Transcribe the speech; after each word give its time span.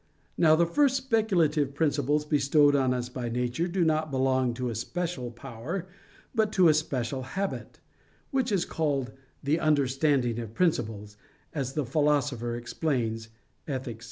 Now 0.35 0.55
the 0.55 0.65
first 0.65 0.97
speculative 0.97 1.75
principles 1.75 2.25
bestowed 2.25 2.75
on 2.75 2.91
us 2.91 3.07
by 3.07 3.29
nature 3.29 3.67
do 3.67 3.85
not 3.85 4.09
belong 4.09 4.55
to 4.55 4.69
a 4.69 4.73
special 4.73 5.29
power, 5.29 5.85
but 6.33 6.51
to 6.53 6.69
a 6.69 6.73
special 6.73 7.21
habit, 7.21 7.79
which 8.31 8.51
is 8.51 8.65
called 8.65 9.11
"the 9.43 9.59
understanding 9.59 10.39
of 10.39 10.55
principles," 10.55 11.17
as 11.53 11.73
the 11.73 11.85
Philosopher 11.85 12.55
explains 12.55 13.29
(Ethic. 13.67 13.99